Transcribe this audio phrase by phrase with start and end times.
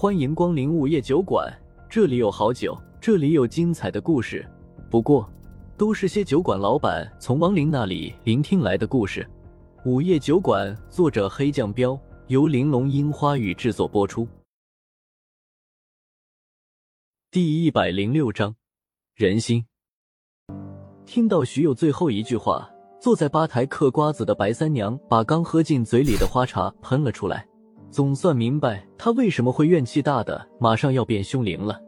[0.00, 1.54] 欢迎光临午夜酒馆，
[1.86, 4.50] 这里有好酒，这里有精彩的故事。
[4.90, 5.30] 不过，
[5.76, 9.28] 都是些酒馆老板从亡灵那里聆听来的故事。
[9.84, 14.26] 午夜酒馆，作者黑酱标，由玲珑樱花雨制作播出。
[17.30, 18.56] 第一百零六章，
[19.14, 19.66] 人心。
[21.04, 27.49] 听到徐友最后一句话，坐在吧台嗑瓜子的白三娘把刚喝进嘴里的花茶喷了出来。
[27.90, 31.80] 总算明白他为什么会怨气大的，马上要变凶灵了。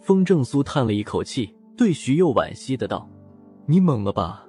[0.00, 3.08] 风正苏叹了一口气，对徐佑惋惜的道
[3.66, 4.44] ：“你懵了吧？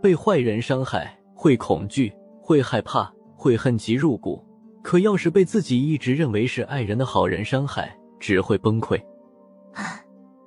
[0.00, 4.42] 被坏人伤害会恐惧，会害怕，会恨极入骨。
[4.82, 8.96] 可要是被自己一直认为是爱人的好人伤害，只会崩溃。”
[9.74, 10.00] 啊！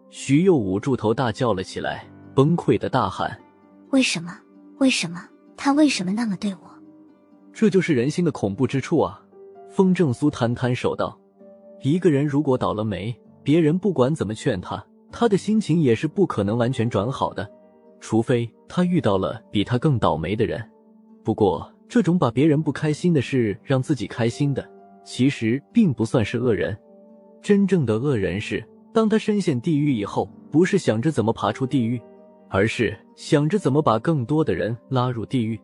[0.09, 3.38] 徐佑捂住头大叫了起来，崩溃的大喊
[3.91, 4.31] ：“为什么？
[4.79, 5.21] 为什么？
[5.57, 6.59] 他为什么那么对我？
[7.52, 9.21] 这就是人心的恐怖之处啊！”
[9.70, 11.18] 风正苏摊摊手道
[11.82, 17.49] ：“一个人如果倒了霉，别人不管怎么劝他，他的心情也是不可能完全转好的，
[17.99, 20.62] 除非他遇到了比他更倒霉的人。
[21.24, 24.68] 不过，这种把别人不开心的事让自己开心的，
[25.05, 26.77] 其实并不算是恶人。
[27.41, 32.02] 真正的恶人是，当他深陷地狱以后，不是想着怎么爬出地狱，
[32.49, 35.60] 而是想着怎么把更多的人拉入地狱。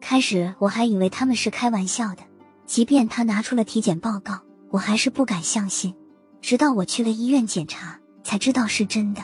[0.00, 2.22] 开始我还以为他们是开玩笑的。”
[2.66, 5.94] 即便他拿出了体检报告，我还是不敢相信。
[6.42, 9.22] 直到我去了医院检查，才知道是真的。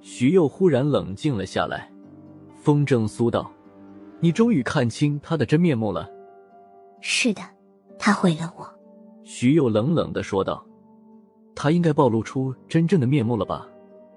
[0.00, 1.90] 徐佑忽然冷静了下来。
[2.62, 3.50] 风正苏道
[4.20, 6.08] ：“你终于看清他的真面目了。
[7.00, 7.42] ”“是的，
[7.98, 8.70] 他毁了我。”
[9.24, 10.64] 徐佑冷冷的说道。
[11.56, 13.66] “他应该暴露出真正的面目了吧？”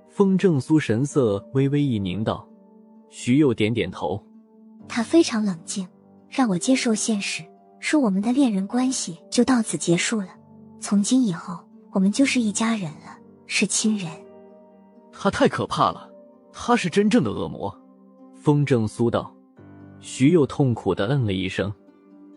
[0.10, 2.48] 风正苏神色微微一凝道。
[3.10, 4.22] 徐佑点点头。
[4.88, 5.88] 他非常冷静，
[6.30, 7.44] 让我接受现实。
[7.84, 10.30] 说我们的恋人关系就到此结束了，
[10.80, 11.60] 从今以后
[11.92, 14.10] 我们就是一家人了，是亲人。
[15.12, 16.10] 他太可怕了，
[16.54, 17.78] 他是真正的恶魔。
[18.36, 19.36] 风正苏道，
[20.00, 21.74] 徐佑痛苦的嗯了一声。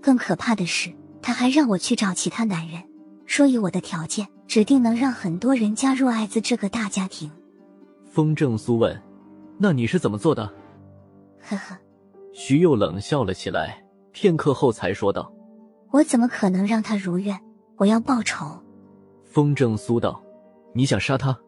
[0.03, 2.83] 更可怕的是，他还让我去找其他男人，
[3.25, 7.31] 说以我的条件，指定能让很多人加入艾滋这个大家庭。
[8.05, 9.01] 风正苏问
[9.59, 10.53] ：“那你是怎么做的？”
[11.49, 11.79] 呵呵，
[12.35, 15.33] 徐佑冷笑了起来，片刻后才说道。
[15.91, 17.39] 我怎么可能让他如愿？
[17.77, 18.47] 我要报仇。
[19.25, 20.23] 风正苏道
[20.75, 21.39] ：“你想杀他？”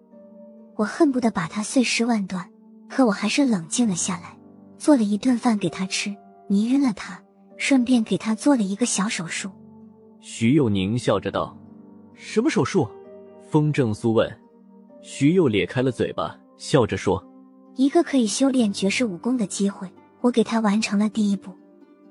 [0.77, 2.49] 我恨不得把他碎尸万段，
[2.89, 4.39] 可我还是冷静了下来，
[4.77, 6.15] 做了一顿饭给他吃，
[6.49, 7.21] 迷晕了他，
[7.57, 9.51] 顺便给他做了一个小手术。
[10.21, 11.57] 徐佑宁笑着道
[12.15, 12.89] ：“什么手术？”
[13.51, 14.31] 风正苏问。
[15.01, 17.25] 徐佑咧开了嘴巴，笑着说
[17.77, 19.91] ：“一个可以修炼绝世武功的机会，
[20.21, 21.53] 我给他完成了第一步。”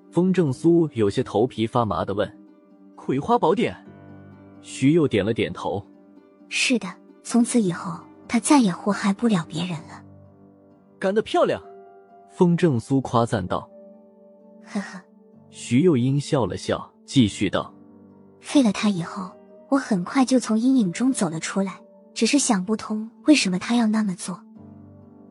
[0.10, 2.28] 风正苏有些头皮发麻的问
[2.96, 3.76] ：“葵花宝典？”
[4.62, 5.86] 徐佑点了点头
[6.50, 6.88] ：“是的，
[7.24, 10.04] 从此以后他再也祸害不了别人了。”
[11.00, 11.62] 干得漂亮！
[12.32, 13.70] 风正苏夸赞道。
[14.64, 15.02] 呵呵，
[15.50, 17.74] 徐幼英笑了笑，继续道
[18.42, 19.32] ：“废了他以后，
[19.70, 21.80] 我很快就从阴影中走了出来，
[22.14, 24.42] 只是想不通为什么他要那么做。”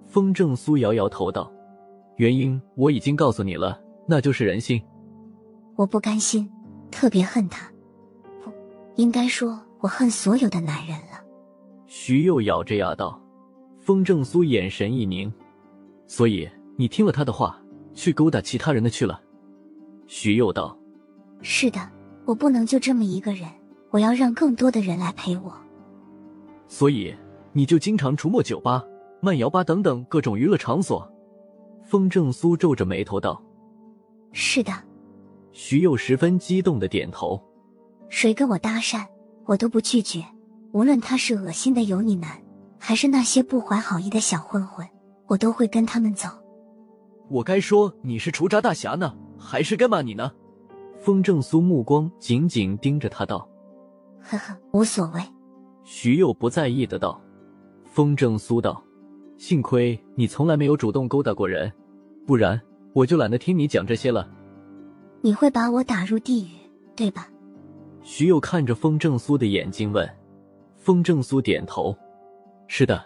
[0.07, 1.53] 风正苏摇摇头道
[2.17, 4.83] ：“原因我已经告诉你了。”那就是人心，
[5.75, 6.51] 我不甘心，
[6.91, 7.71] 特别恨他，
[8.43, 8.53] 不
[8.95, 11.23] 应该说我恨所有的男人了。
[11.87, 13.21] 徐佑咬着牙道。
[13.79, 15.33] 风正苏眼神一凝，
[16.09, 17.57] 所以你听了他的话，
[17.95, 19.21] 去勾搭其他人的去了。
[20.09, 20.77] 徐佑道
[21.41, 21.79] ：“是的，
[22.25, 23.49] 我不能就这么一个人，
[23.91, 25.55] 我要让更多的人来陪我。
[26.67, 27.15] 所以
[27.53, 28.83] 你就经常出没酒吧、
[29.21, 31.09] 慢摇吧等等各种娱乐场所。”
[31.87, 33.41] 风正苏皱着眉头道。
[34.39, 34.71] 是的，
[35.51, 37.43] 徐佑十分激动的点头。
[38.11, 39.03] 谁跟我搭讪，
[39.47, 40.23] 我都不拒绝，
[40.73, 42.39] 无论他是恶心的油腻男，
[42.79, 44.87] 还是那些不怀好意的小混混，
[45.27, 46.29] 我都会跟他们走。
[47.31, 50.31] 我该说你是除渣大侠呢，还是该骂你呢？
[51.01, 53.49] 风正苏目光紧紧盯着他道
[54.21, 55.23] ：“呵呵，无所谓。”
[55.83, 57.19] 徐佑不在意的道。
[57.85, 58.85] 风正苏道
[59.39, 61.73] ：“幸亏你从来没有主动勾搭过人，
[62.27, 62.61] 不然……”
[62.97, 64.27] 我就懒得听你讲这些了。
[65.21, 66.57] 你会把我打入地狱，
[66.97, 67.29] 对吧？
[68.01, 70.09] 徐佑看着风正苏的眼睛问。
[70.77, 71.95] 风正苏点头
[72.69, 73.05] ：“是的。”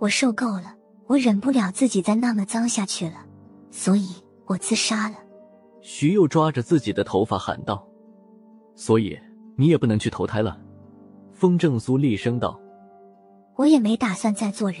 [0.00, 0.74] 我受够了，
[1.06, 3.26] 我忍不了自己再那么脏下去了，
[3.70, 4.08] 所以
[4.46, 5.16] 我自杀了。
[5.82, 7.86] 徐佑抓着自己的头发喊道
[8.74, 9.18] ：“所以
[9.56, 10.58] 你也不能去投胎了。”
[11.34, 12.58] 风正苏厉声道
[13.56, 14.80] ：“我也没打算再做人。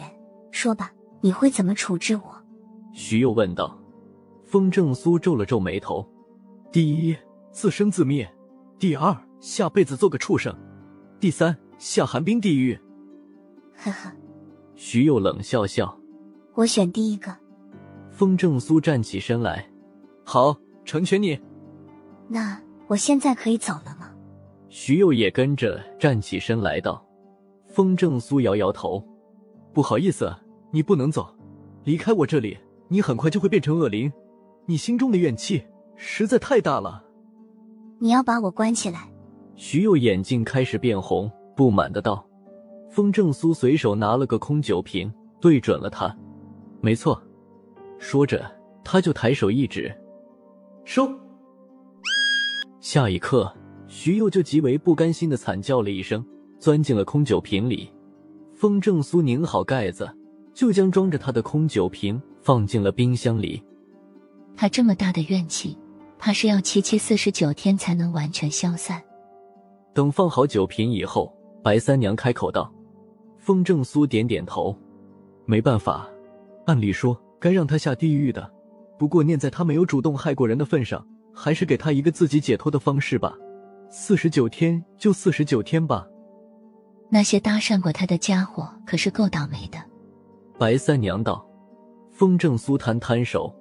[0.50, 2.22] 说吧，你会怎么处置我？”
[2.94, 3.78] 徐佑问道。
[4.48, 6.02] 风正苏皱了皱眉头
[6.72, 7.14] ：“第一，
[7.52, 8.26] 自生自灭；
[8.78, 10.50] 第二，下辈子做个畜生；
[11.20, 12.72] 第三，下寒冰地狱。
[13.76, 14.10] 呵呵，
[14.74, 15.94] 徐佑冷笑笑，
[16.54, 17.30] 我选第一个。
[18.10, 19.70] 风正苏站起身来，
[20.24, 21.38] 好，成全你。
[22.26, 24.10] 那我现在可以走了吗？
[24.70, 27.06] 徐佑也跟着站起身来道。
[27.66, 29.06] 风正苏摇摇头，
[29.74, 30.34] 不好意思，
[30.70, 31.28] 你不能走，
[31.84, 32.56] 离开我这里，
[32.88, 34.10] 你很快就会变成恶灵。
[34.70, 35.62] 你心中的怨气
[35.96, 37.02] 实在太大了。
[37.98, 39.10] 你要把我关起来？
[39.56, 42.22] 徐佑眼睛开始变红，不满的道。
[42.90, 45.10] 风正苏随手拿了个空酒瓶，
[45.40, 46.14] 对准了他。
[46.82, 47.18] 没错，
[47.98, 48.44] 说着
[48.84, 49.90] 他就抬手一指，
[50.84, 51.08] 收。
[52.78, 53.50] 下一刻，
[53.86, 56.22] 徐佑就极为不甘心的惨叫了一声，
[56.58, 57.90] 钻进了空酒瓶里。
[58.54, 60.14] 风正苏拧好盖子，
[60.52, 63.62] 就将装着他的空酒瓶放进了冰箱里。
[64.58, 65.78] 他这么大的怨气。
[66.20, 69.00] 怕是要七七四十九天才能完全消散。
[69.94, 71.32] 等放好酒瓶以后，
[71.62, 72.68] 白三娘开口道
[73.38, 74.76] ：“风正苏点点头，
[75.46, 76.08] 没办法，
[76.66, 78.50] 按理说该让他下地狱的。
[78.98, 83.32] 不过念在他没有主动害过人的份上，还是给他一个自己解脱的方式吧。
[83.88, 86.04] 四十九天就四十九天吧。”
[87.08, 89.78] 那些搭讪过他的家伙可是够倒霉的。
[90.58, 91.48] 白三娘道
[92.10, 93.54] ：“风正苏摊摊手，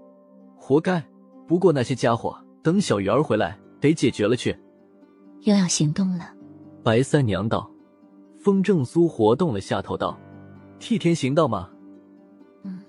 [0.67, 1.01] 活该。
[1.47, 4.53] 不过那些家伙……”等小鱼儿回来，得解决了去。
[5.43, 6.33] 又要行动了，
[6.83, 7.71] 白三娘道。
[8.41, 10.19] 风正苏活动了下头道
[10.77, 11.69] ：“替天行道吗。”
[12.65, 12.81] 嗯，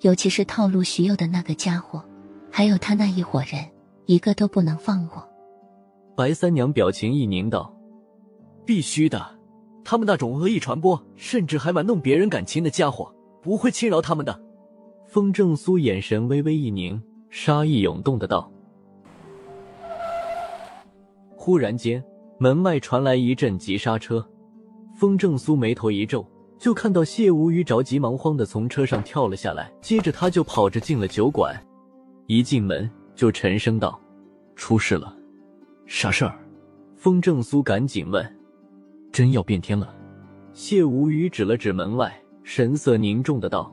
[0.00, 2.02] 尤其是套路徐佑的那个家伙，
[2.50, 3.62] 还有他那一伙人，
[4.06, 5.22] 一个都不能放过。
[6.16, 7.70] 白三娘表情一凝道
[8.64, 9.38] ：“必须的，
[9.84, 14.40] 他们那种恶意传播，甚至还玩弄别人感情的家伙，不会轻饶他们的。”
[15.06, 18.50] 风正苏眼神微微一凝，杀意涌动的道。
[21.36, 22.04] 忽然间，
[22.38, 24.24] 门外传来一阵急刹车。
[24.94, 26.26] 风正苏眉头一皱，
[26.58, 31.58] 就看到谢无虞着急忙慌的从车上跳了下来，接着他就跑着进了酒馆。
[32.26, 33.98] 一进门就沉声道
[34.54, 35.16] ：“出事了，
[35.86, 36.38] 啥事儿？”
[36.96, 38.36] 风正苏赶紧问
[39.10, 39.94] ：“真要变天了？”
[40.52, 43.72] 谢无虞指了指门外，神色凝重的道：“